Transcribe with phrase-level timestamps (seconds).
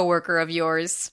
[0.00, 1.12] coworker of yours.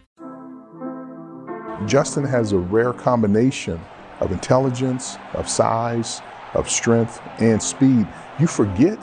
[1.87, 3.79] Justin has a rare combination
[4.19, 6.21] of intelligence, of size,
[6.53, 8.07] of strength, and speed.
[8.39, 8.97] You forget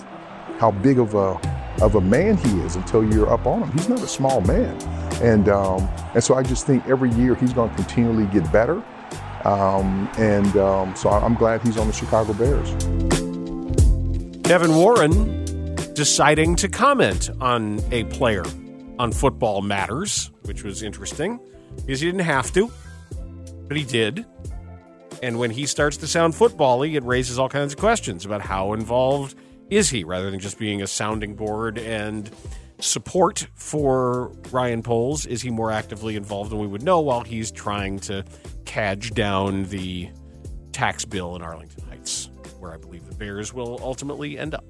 [0.58, 1.40] how big of a
[1.80, 3.72] of a man he is until you're up on him.
[3.72, 4.76] He's not a small man,
[5.22, 8.82] and um, and so I just think every year he's going to continually get better.
[9.44, 12.68] Um, and um, so I'm glad he's on the Chicago Bears.
[14.44, 18.44] Kevin Warren deciding to comment on a player
[18.98, 21.38] on Football Matters, which was interesting
[21.76, 22.70] because he didn't have to,
[23.66, 24.24] but he did.
[25.22, 28.72] And when he starts to sound football-y, it raises all kinds of questions about how
[28.72, 29.36] involved
[29.68, 32.30] is he, rather than just being a sounding board and
[32.80, 35.26] support for Ryan Poles.
[35.26, 38.24] Is he more actively involved than we would know while he's trying to
[38.64, 40.08] cadge down the
[40.72, 44.64] tax bill in Arlington Heights, where I believe the Bears will ultimately end up,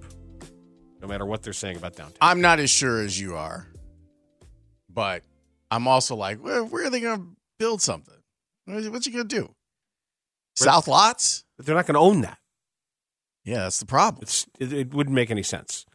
[1.03, 2.17] no matter what they're saying about downtown.
[2.21, 3.67] I'm not as sure as you are,
[4.89, 5.23] but
[5.71, 7.27] I'm also like, where, where are they going to
[7.59, 8.15] build something?
[8.67, 9.55] What's you going to do?
[10.57, 11.45] South lots?
[11.59, 12.39] They're not going to own that.
[13.45, 14.23] Yeah, that's the problem.
[14.23, 15.87] It's it, it wouldn't make any sense.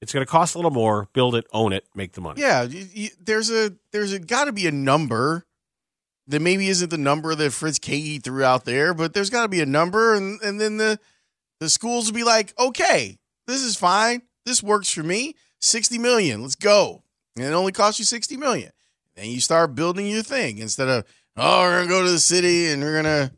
[0.00, 1.08] It's going to cost a little more.
[1.12, 2.40] Build it, own it, make the money.
[2.40, 5.46] Yeah, you, you, there's a there's a got to be a number
[6.26, 9.48] that maybe isn't the number that Fritz Kaegi threw out there, but there's got to
[9.48, 11.00] be a number, and and then the
[11.60, 16.42] the schools will be like, okay, this is fine, this works for me, sixty million,
[16.42, 17.02] let's go,
[17.36, 18.70] and it only costs you sixty million.
[19.18, 21.04] Then you start building your thing instead of
[21.36, 23.32] oh, we're gonna go to the city and we're gonna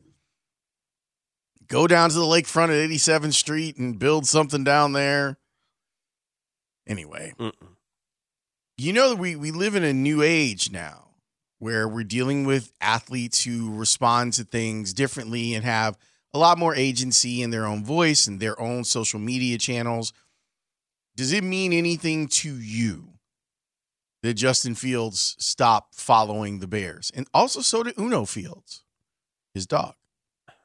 [1.69, 5.39] go down to the lakefront at 87th Street and build something down there.
[6.87, 7.53] Anyway, Mm-mm.
[8.77, 11.13] you know that we we live in a new age now
[11.61, 15.97] where we're dealing with athletes who respond to things differently and have
[16.35, 20.13] a lot more agency in their own voice and their own social media channels.
[21.17, 23.15] Does it mean anything to you
[24.23, 27.11] that Justin Fields stopped following the Bears?
[27.15, 28.85] And also so did Uno Fields,
[29.55, 29.95] his dog.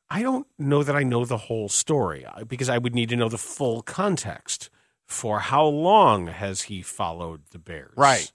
[0.09, 3.15] I don't know that I know the whole story uh, because I would need to
[3.15, 4.69] know the full context
[5.05, 7.93] for how long has he followed the Bears?
[7.95, 8.31] Right.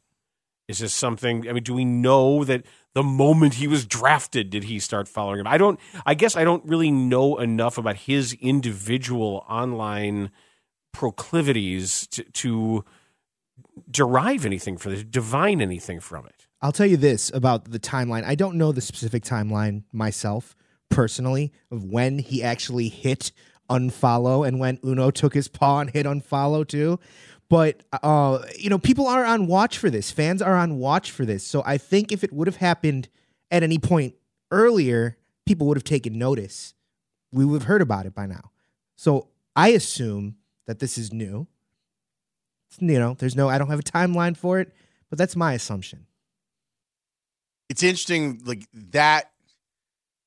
[0.68, 1.48] Is this something?
[1.48, 2.64] I mean, do we know that
[2.94, 5.46] the moment he was drafted did he start following him?
[5.46, 5.80] I don't.
[6.06, 10.30] I guess I don't really know enough about his individual online
[10.92, 12.84] proclivities to, to
[13.90, 16.46] derive anything for this, divine anything from it.
[16.62, 18.24] I'll tell you this about the timeline.
[18.24, 20.56] I don't know the specific timeline myself
[20.90, 23.32] personally of when he actually hit
[23.70, 26.98] unfollow and when Uno took his paw and hit unfollow too.
[27.48, 30.10] But uh, you know, people are on watch for this.
[30.10, 31.46] Fans are on watch for this.
[31.46, 33.08] So I think if it would have happened
[33.50, 34.14] at any point
[34.50, 36.74] earlier, people would have taken notice.
[37.32, 38.50] We would have heard about it by now.
[38.96, 40.36] So I assume
[40.66, 41.48] that this is new.
[42.78, 44.72] You know, there's no I don't have a timeline for it,
[45.08, 46.06] but that's my assumption.
[47.68, 49.30] It's interesting, like that.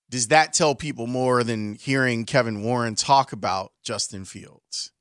[0.10, 4.92] Does that tell people more than hearing Kevin Warren talk about Justin Fields?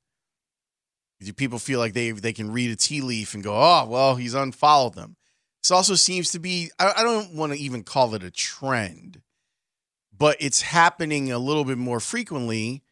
[1.21, 4.15] Do people feel like they they can read a tea leaf and go, oh well,
[4.15, 5.15] he's unfollowed them?
[5.61, 9.21] This also seems to be I, I don't want to even call it a trend,
[10.17, 12.83] but it's happening a little bit more frequently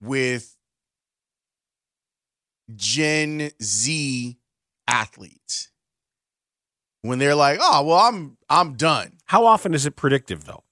[0.00, 0.55] with
[2.74, 4.36] Gen Z
[4.86, 5.70] athletes
[7.02, 10.64] when they're like, "Oh, well, I'm I'm done." How often is it predictive though?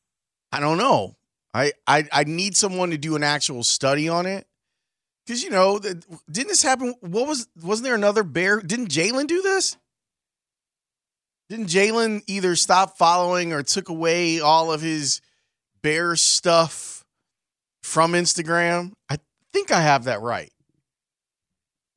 [0.53, 1.17] I don't know.
[1.53, 4.47] I I, I need someone to do an actual study on it
[5.25, 6.95] because you know didn't this happen?
[7.01, 8.61] What was wasn't there another bear?
[8.61, 9.77] Didn't Jaylon do this?
[11.49, 15.21] Didn't Jaylon either stop following or took away all of his
[15.83, 17.05] bear stuff
[17.83, 18.93] from Instagram?
[19.09, 19.19] I
[19.53, 20.51] think I have that right.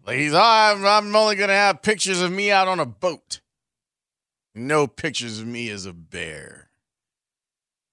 [0.10, 3.42] He's, oh, I'm, I'm only gonna have pictures of me out on a boat.
[4.56, 6.70] No pictures of me as a bear.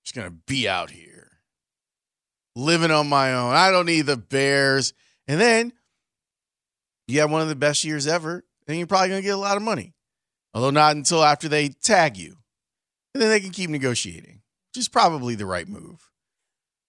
[0.04, 1.30] Just gonna be out here.
[2.54, 3.54] Living on my own.
[3.54, 4.94] I don't need the bears.
[5.26, 5.72] And then
[7.08, 9.56] you have one of the best years ever, and you're probably gonna get a lot
[9.56, 9.94] of money.
[10.54, 12.36] Although not until after they tag you.
[13.12, 14.40] And then they can keep negotiating,
[14.70, 16.10] which is probably the right move.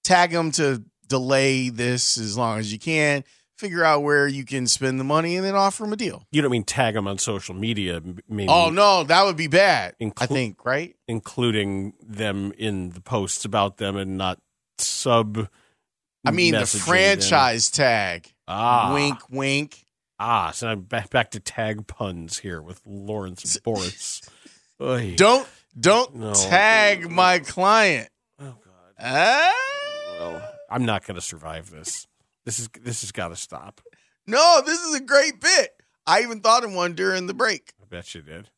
[0.03, 3.23] Tag them to delay this as long as you can,
[3.57, 6.23] figure out where you can spend the money, and then offer them a deal.
[6.31, 9.95] You don't mean tag them on social media, maybe Oh, no, that would be bad.
[10.17, 10.95] I think, right?
[11.07, 14.39] including them in the posts about them and not
[14.77, 15.47] sub.
[16.25, 16.81] I mean, the messaging them.
[16.81, 18.33] franchise tag.
[18.47, 19.85] Ah, Wink, wink.
[20.19, 24.27] Ah, so I'm back, back to tag puns here with Laurence Boras.
[25.17, 25.47] Don't
[25.79, 26.33] don't No.
[26.33, 28.09] tag my client.
[28.39, 28.93] Oh God.
[28.99, 29.53] Ah?
[30.19, 32.07] Well, I'm not going to survive this.
[32.45, 33.81] This is this has got to stop.
[34.27, 35.71] No, this is a great bit.
[36.05, 37.73] I even thought of one during the break.
[37.81, 38.49] I bet you did.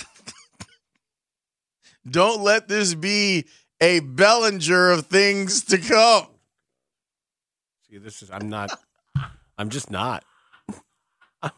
[2.08, 3.46] Don't let this be
[3.80, 6.26] a Bellinger of things to come.
[7.88, 8.70] See, this is I'm not.
[9.58, 10.24] I'm just not.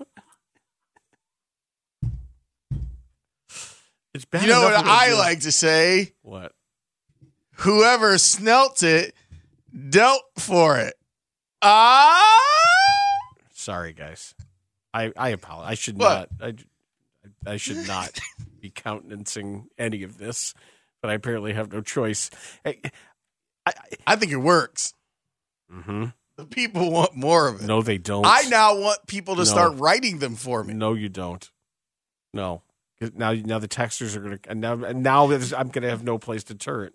[4.15, 4.43] it's bad.
[4.43, 6.13] You know what I do- like to say?
[6.23, 6.53] What?
[7.63, 9.15] Whoever snelt it
[9.91, 10.95] dealt for it.
[11.63, 12.39] Ah!
[13.53, 14.35] Sorry, guys.
[14.95, 15.71] I I apologize.
[15.71, 16.29] I should What?
[16.41, 16.55] not.
[17.47, 18.19] I, I should not
[18.61, 20.55] be countenancing any of this,
[21.03, 22.31] but I apparently have no choice.
[22.65, 22.79] I,
[23.67, 23.73] I,
[24.07, 24.95] I think it works.
[25.71, 27.67] hmm The people want more of it.
[27.67, 28.25] No, they don't.
[28.27, 29.45] I now want people to No.
[29.45, 30.75] start writing them for me.
[30.75, 31.49] No, you don't.
[32.33, 32.63] No.
[33.15, 36.45] Now, now the texters are gonna, and now, and now I'm gonna have no place
[36.45, 36.91] to turn.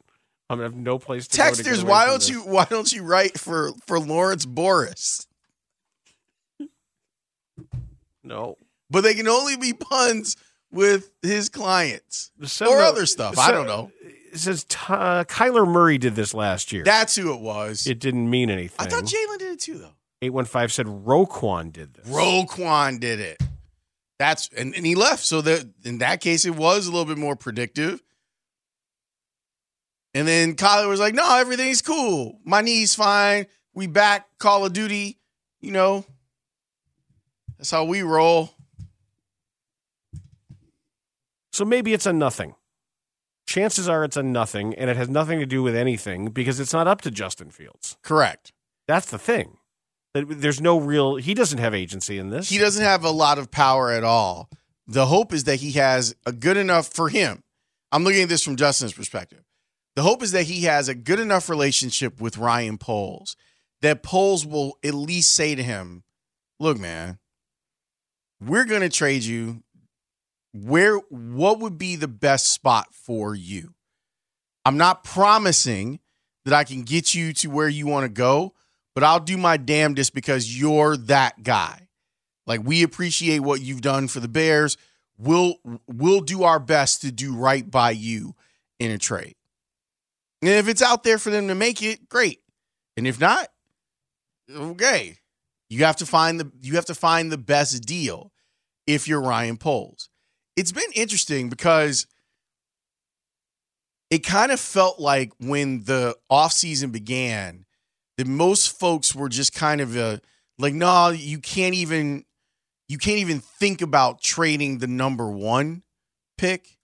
[0.53, 1.38] I'm gonna have no place to.
[1.38, 5.27] go to Texters, why don't you why don't you write for for Laurence Boras?
[8.23, 8.57] No.
[8.89, 10.38] But they can only be puns
[10.71, 13.38] with his clients Send or the- other stuff.
[13.38, 13.91] I don't know.
[14.01, 16.83] It says uh, Kyler Murray did this last year.
[16.83, 17.85] That's who it was.
[17.85, 18.88] it didn't mean anything.
[18.88, 19.94] I thought Jaylon did it too, though.
[20.23, 22.07] Eight one five said Roquan did this.
[22.07, 23.44] Roquan did it.
[24.17, 25.23] That's and, and he left.
[25.23, 28.01] So that in that case, it was a little bit more predictive.
[30.13, 32.39] And then Kyler was like, "No, everything's cool.
[32.44, 33.48] My knee's fine.
[33.74, 35.18] We back Call of Duty.
[35.60, 36.06] You know,
[37.57, 38.54] that's how we roll."
[41.51, 42.56] So maybe it's a nothing.
[43.45, 46.74] Chances are it's a nothing, and it has nothing to do with anything because it's
[46.74, 47.98] not up to Justin Fields.
[48.01, 48.54] Correct.
[48.88, 49.57] That's the thing.
[50.13, 51.16] That There's no real.
[51.16, 52.50] He doesn't have agency in this.
[52.50, 54.50] He doesn't have a lot of power at all.
[54.88, 57.44] The hope is that he has a good enough for him.
[57.92, 59.44] I'm looking at this from Justin's perspective.
[59.95, 63.36] The hope is that he has a good enough relationship with Ryan Poles
[63.81, 66.04] that Poles will at least say to him,
[66.60, 67.19] "Look, man,
[68.40, 69.63] we're going to trade you.
[70.54, 73.74] Where what would be the best spot for you?
[74.66, 76.00] I'm not promising
[76.45, 78.54] that I can get you to where you want to go,
[78.94, 81.88] but I'll do my damnedest because you're that guy.
[82.45, 84.78] Like we appreciate what you've done for the Bears.
[85.18, 85.56] We'll
[85.88, 88.36] we'll do our best to do right by you
[88.80, 89.36] in a trade.
[90.44, 92.42] And if it's out there for them to make it, great.
[92.98, 93.48] And if not,
[94.54, 95.16] okay.
[95.69, 98.34] You have to find the you have to find the best deal
[98.86, 100.10] if you're Ryan Poles.
[100.57, 102.07] It's been interesting because
[104.09, 107.66] it kind of felt like when the offseason began
[108.18, 110.18] that most folks were just kind of uh,
[110.59, 112.26] like, no, you can't even
[112.90, 115.83] you can't even think about trading the number one
[116.38, 116.78] pick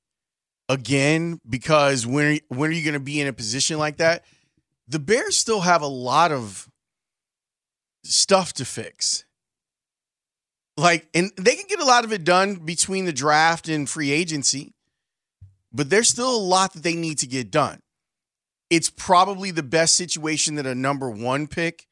[0.69, 4.23] again because when when are you going to be in a position like that?
[4.87, 6.69] The Bears still have a lot of
[8.03, 9.25] stuff to fix.
[10.77, 14.11] Like, and they can get a lot of it done between the draft and free
[14.11, 14.73] agency,
[15.73, 17.81] but there's still a lot that they need to get done.
[18.69, 21.87] It's probably the best situation that a number one pick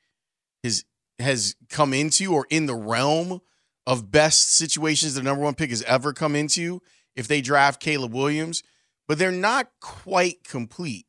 [0.64, 0.86] has
[1.20, 3.42] has come into, or in the realm
[3.86, 6.82] of best situations the number one pick has ever come into
[7.18, 8.64] if they draft Caleb Williams,
[9.08, 11.08] but they're not quite complete.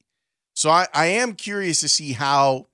[0.54, 2.66] So I, I am curious to see how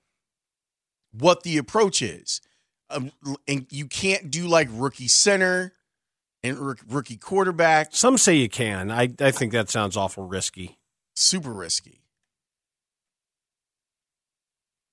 [1.11, 2.41] what the approach is.
[2.89, 3.11] Um,
[3.47, 5.73] and you can't do like rookie center
[6.43, 7.89] and rook- rookie quarterback.
[7.91, 8.89] Some say you can.
[8.89, 10.77] I, I think that sounds awful risky.
[11.15, 12.01] Super risky.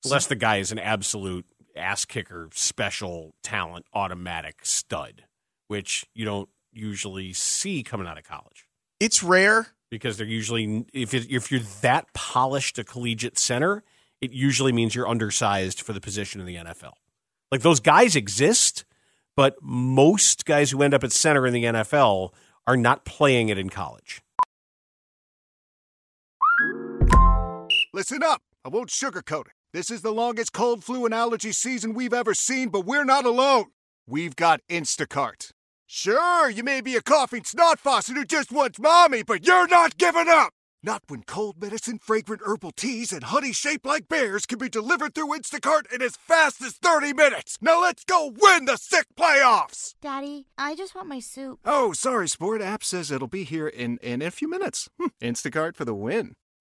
[0.05, 1.47] Unless the guy is an absolute
[1.77, 5.25] ass kicker, special talent, automatic stud,
[5.69, 8.67] which you don't usually see coming out of college
[9.01, 9.69] It's rare.
[9.91, 13.83] because they're usually if it, if you're that polished a collegiate center,
[14.21, 16.93] it usually means you're undersized for the position in the NFL.
[17.51, 18.85] Like those guys exist,
[19.37, 22.31] but most guys who end up at center in the NFL
[22.67, 24.23] are not playing it in college.
[27.93, 28.41] Listen up.
[28.65, 29.53] I won't sugarcoat it.
[29.73, 33.25] This is the longest cold, flu, and allergy season we've ever seen, but we're not
[33.25, 33.67] alone.
[34.07, 35.51] We've got Instacart.
[35.95, 39.99] Sure, you may be a coughing snot faucet who just wants mommy, but you're not
[39.99, 40.55] giving up!
[40.83, 45.15] Not when cold medicine, fragrant herbal teas, and honey shaped like bears can be delivered
[45.15, 47.59] through Instacart in as fast as 30 minutes!
[47.61, 49.93] Now let's go win the sick playoffs!
[50.01, 51.59] Daddy, I just want my soup.
[51.63, 54.89] Oh, sorry, Sport app says it'll be here in, in a few minutes.
[54.99, 56.37] Hmm, Instacart for the win.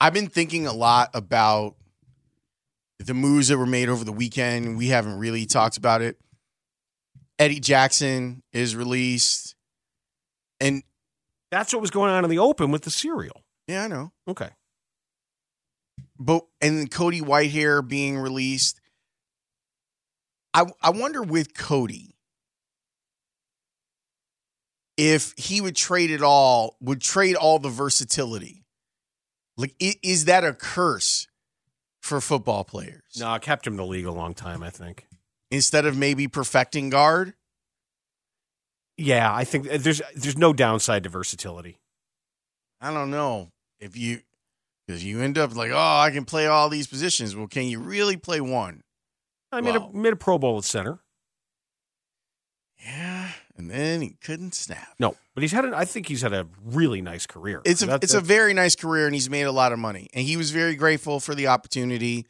[0.00, 1.74] I've been thinking a lot about
[2.98, 4.76] the moves that were made over the weekend.
[4.76, 6.18] We haven't really talked about it.
[7.38, 9.54] Eddie Jackson is released.
[10.60, 10.82] And
[11.50, 13.42] That's what was going on in the open with the cereal.
[13.66, 14.12] yeah, I know.
[14.26, 14.50] Okay.
[16.18, 18.80] But and then Cody Whitehair being released.
[20.52, 22.16] I I wonder with Cody
[24.96, 28.64] if he would trade it all, would trade all the versatility.
[29.58, 31.26] Like is that a curse
[32.00, 33.02] for football players?
[33.18, 35.06] No, I kept him in the league a long time, I think.
[35.50, 37.34] Instead of maybe perfecting guard?
[38.96, 41.78] Yeah, I think uh, there's there's no downside to versatility.
[42.80, 43.50] I don't know.
[43.80, 44.20] If you
[44.86, 47.34] because you end up like, oh, I can play all these positions.
[47.36, 48.82] Well, can you really play one?
[49.52, 49.90] I made Wow.
[49.92, 51.00] a made a Pro Bowl at center.
[52.84, 53.17] Yeah.
[53.58, 54.94] And then he couldn't snap.
[55.00, 57.60] No, but he's had a, I think he's had a really nice career.
[57.64, 60.08] It's a That- it's a very nice career, and he's made a lot of money,
[60.14, 62.24] and he was very grateful for the opportunity.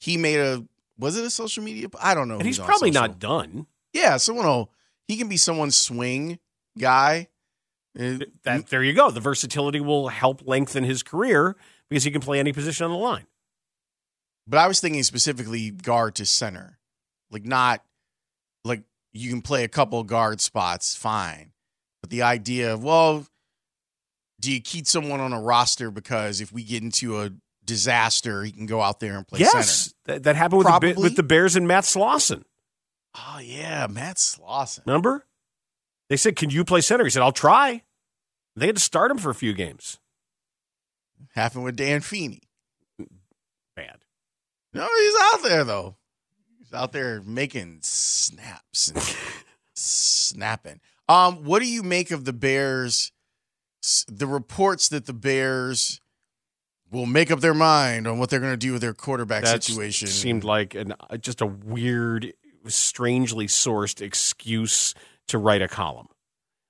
[0.00, 0.64] He made a
[0.98, 1.86] was it a social media?
[2.00, 2.34] I don't know.
[2.36, 3.66] and he's probably not done.
[3.92, 4.70] Yeah, someone will.
[5.06, 6.38] He can be someone's swing
[6.78, 7.28] guy.
[7.98, 9.10] Uh, That there you go.
[9.10, 11.56] The versatility will help lengthen his career
[11.88, 13.26] because he can play any position on the line.
[14.46, 16.78] But I was thinking specifically guard to center,
[17.30, 17.84] like not
[18.64, 21.52] like you can play a couple guard spots, fine.
[22.00, 23.26] But the idea of well,
[24.40, 27.30] do you keep someone on a roster because if we get into a
[27.64, 29.94] disaster, he can go out there and play yes, center?
[30.06, 32.42] that, that happened with the, with the Bears and Matt Slauson.
[33.14, 34.80] Oh yeah, Matt Slauson.
[34.86, 35.26] Remember?
[36.08, 37.82] They said, "Can you play center?" He said, "I'll try."
[38.56, 39.98] They had to start him for a few games.
[41.34, 42.42] Happened with Dan Feeney.
[43.76, 43.98] Bad.
[44.74, 45.96] No, he's out there though.
[46.74, 49.16] Out there making snaps and
[49.74, 50.80] snapping.
[51.08, 53.12] Um, what do you make of the Bears?
[54.08, 56.00] The reports that the Bears
[56.90, 59.64] will make up their mind on what they're going to do with their quarterback That
[59.64, 60.08] situation.
[60.08, 62.32] seemed like an uh, just a weird,
[62.66, 64.94] strangely sourced excuse
[65.28, 66.08] to write a column,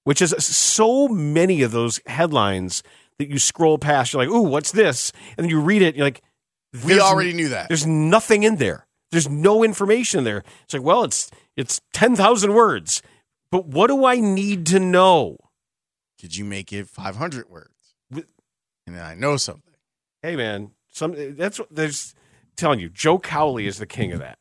[0.04, 2.82] which is so many of those headlines
[3.18, 4.12] that you scroll past.
[4.12, 5.96] You're like, "Ooh, what's this?" And then you read it.
[5.96, 6.22] You're like,
[6.84, 7.68] we already knew that.
[7.68, 8.86] There's nothing in there.
[9.12, 10.42] There's no information there.
[10.64, 13.02] It's like, well, it's it's ten thousand words,
[13.50, 15.36] but what do I need to know?
[16.20, 17.68] Could you make it 500 words?
[18.12, 19.74] And then I know something.
[20.22, 22.14] Hey, man, some that's what there's
[22.56, 22.88] telling you.
[22.88, 24.38] Joe Cowley is the king of that.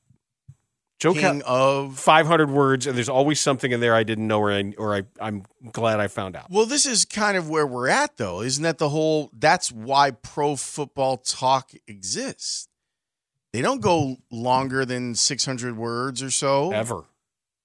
[1.00, 4.52] Joe Cow- of 500 words, and there's always something in there I didn't know, or
[4.52, 6.52] I, or I, I'm glad I found out.
[6.52, 8.42] Well, this is kind of where we're at, though.
[8.42, 9.32] Isn't that the whole?
[9.34, 12.68] That's why pro football talk exists.
[13.54, 17.04] They don't go longer than 600 words or so Ever.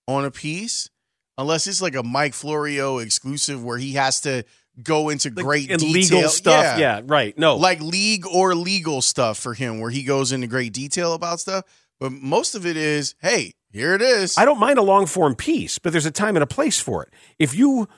[0.09, 0.91] on a piece,
[1.39, 4.45] unless it's like a Mike Florio exclusive where he has to
[4.83, 5.89] go into Like, great detail.
[5.91, 6.79] legal stuff.
[6.79, 7.01] Yeah.
[7.05, 7.37] right.
[7.39, 7.57] No.
[7.57, 11.65] like league or legal stuff for him, where he goes into great detail about stuff.
[12.01, 14.37] But most of it is, hey, here it is.
[14.37, 17.03] I don't mind a long form piece, but there's a time and a place for
[17.05, 17.11] it.
[17.39, 17.89] If you,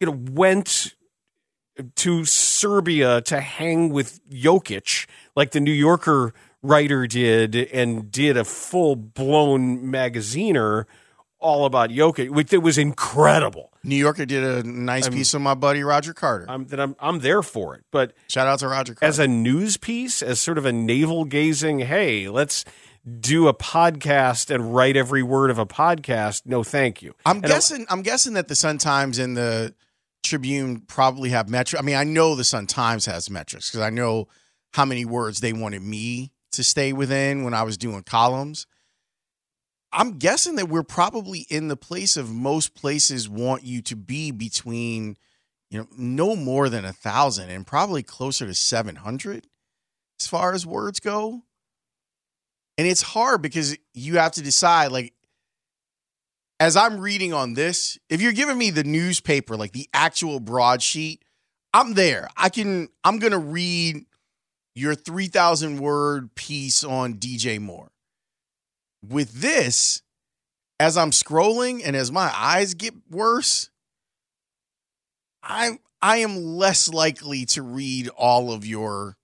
[0.00, 0.94] you know, went
[1.96, 8.44] to Serbia to hang with Jokic, like the New Yorker writer did, and did a
[8.44, 10.84] full blown magaziner
[11.38, 12.28] all about Jokic.
[12.30, 13.72] which- It was incredible.
[13.82, 16.44] New Yorker did a nice I'm- piece on my buddy Roger Carter.
[16.50, 17.84] I'm that I'm I'm there for it.
[17.90, 19.08] But Shout out to Roger Carter.
[19.08, 22.66] as a news piece, as sort of a navel gazing, hey, let's
[23.20, 26.42] do a podcast and write every word of a podcast.
[26.44, 27.14] No, thank you.
[27.24, 27.86] I'm And I- guessing.
[27.88, 29.74] I'm guessing that the Sun Times and the
[30.22, 31.80] Tribune probably have metrics.
[31.80, 34.28] I mean, I know the Sun Times has metrics because I know
[34.74, 38.66] how many words they wanted me to stay within when I was doing columns.
[39.92, 44.30] I'm guessing that we're probably in the place of most places want you to be
[44.30, 45.16] between,
[45.68, 49.46] you know, no more than a thousand and probably closer to 700
[50.20, 51.42] as far as words go.
[52.78, 55.12] And it's hard because you have to decide, like,
[56.60, 61.24] as I'm reading on this, if you're giving me the newspaper, like the actual broadsheet,
[61.72, 62.28] I'm there.
[62.36, 64.04] I can, I'm going to read
[64.74, 67.90] your 3,000 word piece on DJ Moore.
[69.06, 70.02] With this,
[70.78, 73.70] as I'm scrolling and as my eyes get worse,
[75.42, 79.16] I I am less likely to read all of your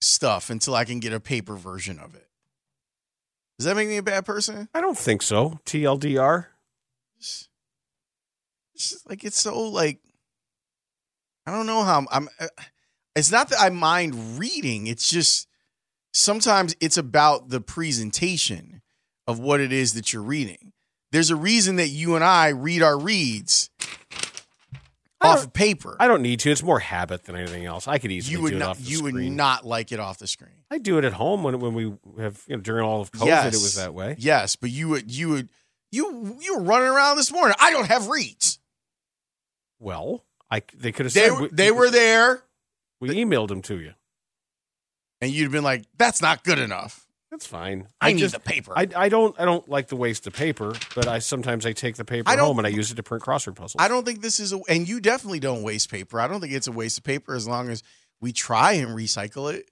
[0.00, 2.28] stuff until I can get a paper version of it.
[3.58, 4.68] Does that make me a bad person?
[4.74, 5.60] I don't think so.
[5.64, 6.46] TLDR.
[7.16, 7.48] It's
[8.76, 10.00] just like it's so like
[11.46, 12.28] I don't know how I'm, I'm
[13.14, 15.48] it's not that I mind reading, it's just
[16.12, 18.82] sometimes it's about the presentation
[19.26, 20.72] of what it is that you're reading.
[21.12, 23.70] There's a reason that you and I read our reads
[25.20, 25.96] off of paper.
[25.98, 26.50] I don't need to.
[26.50, 27.88] It's more habit than anything else.
[27.88, 30.00] I could easily you would do it not off the you would not like it
[30.00, 30.64] off the screen.
[30.70, 33.26] I do it at home when when we have you know during all of COVID.
[33.26, 33.54] yes.
[33.54, 34.16] It was that way.
[34.18, 35.48] Yes, but you would you would
[35.92, 37.56] you you were running around this morning.
[37.60, 38.58] I don't have reads.
[39.78, 42.42] Well, I they could have They said we, they were there
[43.08, 43.92] we emailed them to you.
[45.20, 47.06] and you'd have been like, that's not good enough.
[47.30, 47.88] That's fine.
[48.00, 48.72] I, need just the paper.
[48.76, 51.96] I, I don't I don't like the waste of paper, but I sometimes I take
[51.96, 53.74] the paper home and I use it to print crossword puzzles.
[53.78, 56.20] I don't think this is a, and you definitely don't waste paper.
[56.20, 57.82] I don't think it's a waste of paper as long as
[58.20, 59.68] we try and recycle it.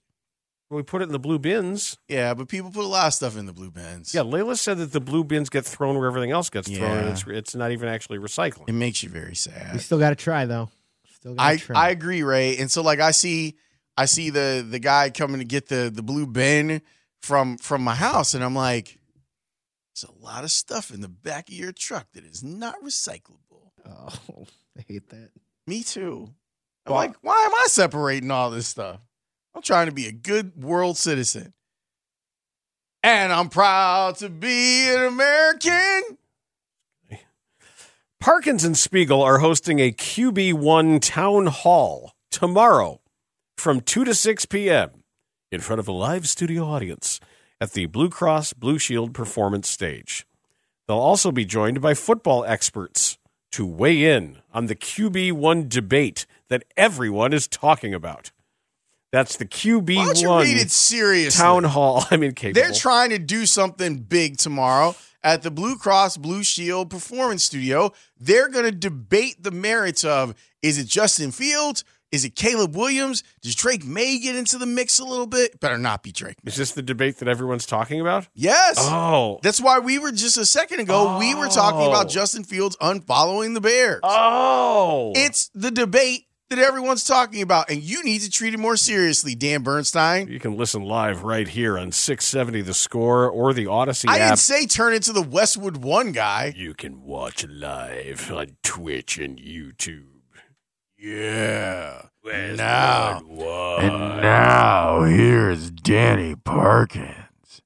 [0.71, 1.97] we put it in the blue bins.
[2.09, 4.13] Yeah, but people put a lot of stuff in the blue bins.
[4.13, 7.09] Yeah, Layla said that the blue bins get thrown where everything else gets thrown, and
[7.11, 8.69] it's it's not even actually recycling.
[8.69, 9.73] It makes you very sad.
[9.73, 10.69] We still got to try though.
[11.23, 11.87] Still I try.
[11.87, 12.57] I agree, Ray.
[12.59, 13.55] And so like I see
[13.97, 16.83] I see the the guy coming to get the the blue bin
[17.21, 18.99] from from my house, and I'm like,
[19.95, 23.71] there's a lot of stuff in the back of your truck that is not recyclable.
[23.87, 25.31] oh, I hate that.
[25.69, 26.27] Me too.
[26.87, 28.99] I'm Well- like, why am I separating all this stuff?
[29.55, 31.53] I'm trying to be a good world citizen.
[33.05, 36.19] And I'm proud to be an American.
[38.23, 43.01] Parkins and Spiegel are hosting a QB1 town hall tomorrow
[43.57, 45.03] from 2 to 6 p.m.
[45.51, 47.19] in front of a live studio audience
[47.61, 50.25] at the Blue Cross Blue Shield Performance Stage.
[50.87, 53.19] They'll also be joined by football experts
[53.51, 58.31] to weigh in on the QB1 debate that everyone is talking about.
[59.13, 61.39] That's the Why don't you read it QB1 seriously?
[61.43, 62.05] town hall.
[62.11, 62.61] I'm incapable.
[62.61, 67.93] They're trying to do something big tomorrow at the Blue Cross Blue Shield Performance Studio.
[68.19, 71.85] They're going to debate the merits of is it Justin Fields?
[72.11, 73.23] Is it Caleb Williams?
[73.41, 75.59] Does Drake Maye get into the mix a little bit?
[75.61, 76.37] Better not be Drake.
[76.45, 76.51] Maye.
[76.51, 78.29] Is this the debate that everyone's talking about?
[78.35, 78.77] Yes.
[78.79, 79.41] Oh.
[79.43, 82.09] That's why we were just a second ago, we were talking about Oh.
[82.09, 84.01] Justin Fields unfollowing the Bears.
[84.03, 85.13] Oh.
[85.17, 89.35] It's the debate that everyone's talking about, and you need to treat it more seriously,
[89.35, 90.29] Dan Bernstein.
[90.29, 94.29] You can listen live right here on 670 The Score or the Audacy I app.
[94.31, 96.53] didn't say turn into the Westwood One guy.
[96.57, 100.05] you can watch live on Twitch and YouTube.
[100.99, 102.03] Yeah.
[102.21, 103.21] Where's Now.
[103.27, 103.85] One?
[103.85, 107.63] And now here's Danny Parkins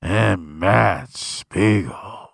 [0.00, 2.25] and Matt Spiegel.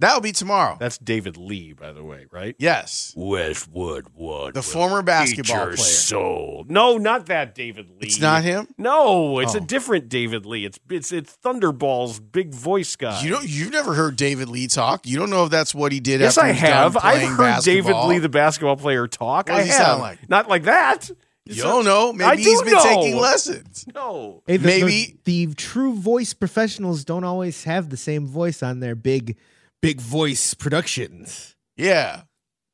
[0.00, 0.76] That'll be tomorrow.
[0.78, 2.54] That's David Lee, by the way, right?
[2.58, 3.12] yes.
[3.16, 4.52] Westwood One.
[4.52, 5.76] The former basketball player.
[5.76, 6.64] Soul.
[6.68, 8.06] No, not that David Lee.
[8.06, 8.68] It's not him?
[8.78, 9.58] No, it's Oh.
[9.58, 10.64] a different David Lee.
[10.64, 13.20] It's it's it's Thunderball's big voice guy.
[13.22, 15.06] You don't you've never heard David Lee talk.
[15.06, 16.96] You don't know if that's what he did Yes, after I he done have.
[16.96, 17.96] I've playing heard David.
[18.06, 19.48] Lee, the basketball player, talk.
[19.48, 19.82] What I does he have.
[19.86, 20.28] sound like?
[20.28, 21.10] Not like that.
[21.44, 22.12] You don't know.
[22.12, 22.82] Maybe I he's do been know.
[22.84, 23.86] taking lessons.
[23.94, 24.42] No.
[24.46, 28.80] Hey, the, Maybe- the, the true voice professionals don't always have the same voice on
[28.80, 29.34] their big,
[29.80, 31.54] big voice productions.
[31.76, 32.22] Yeah.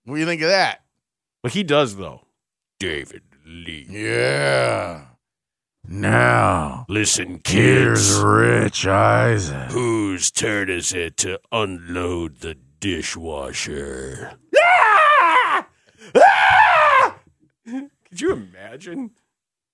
[0.04, 0.80] What do you think of that?
[1.42, 2.22] But he does though.
[2.80, 3.86] David Lee.
[3.88, 5.06] Yeah.
[5.86, 8.18] Now Listen, here's kids.
[8.20, 9.70] Rich Eisen.
[9.70, 14.32] Whose turn is it to unload the dishwasher?
[17.66, 19.10] Could you imagine?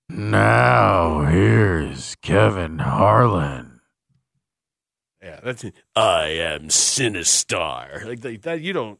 [0.09, 3.70] Now here's Kevin Harlan.
[5.21, 5.75] Yeah, that's it.
[5.95, 8.03] I am Sinistar.
[8.05, 8.99] Like that, that you don't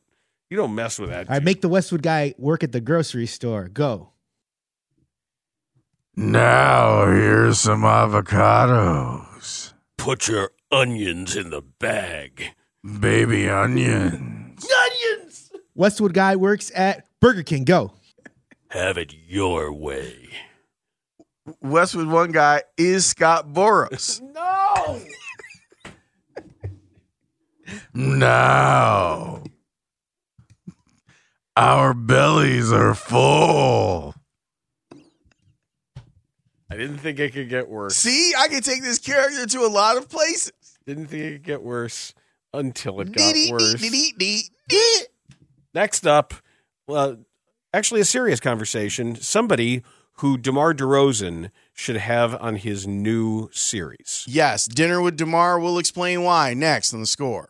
[0.50, 1.30] you don't mess with that.
[1.30, 3.68] All right, make the Westwood guy work at the grocery store.
[3.70, 4.10] Go.
[6.16, 9.74] Now here's some avocados.
[9.98, 12.54] Put your onions in the bag.
[13.00, 14.68] Baby onions.
[14.86, 15.52] Onions.
[15.74, 17.64] Westwood guy works at Burger King.
[17.64, 17.94] Go.
[18.70, 20.30] Have it your way.
[21.62, 24.22] Westwood one guy is Scott Boras.
[24.34, 25.02] No.
[27.94, 29.44] Now
[31.56, 34.16] our bellies are full.
[36.70, 37.98] I didn't think it could get worse.
[37.98, 40.54] See, I can take this character to a lot of places.
[40.86, 42.14] Didn't think it could get worse
[42.54, 43.82] until it got Dee-dee, worse.
[43.82, 45.06] dee-dee, dee-dee.
[45.74, 46.34] Next up,
[46.88, 47.18] well,
[47.74, 49.16] actually a serious conversation.
[49.16, 49.84] Somebody
[50.16, 54.26] who DeMar DeRozan should have on his new series.
[54.28, 57.50] Yes, dinner with Demar We'll explain why next on the score.